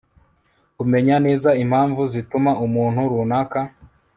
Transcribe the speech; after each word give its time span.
kumenya 0.77 1.15
neza 1.25 1.49
impamvu 1.63 2.01
zituma 2.13 2.51
umuntu 2.65 2.99
runaka 3.11 3.59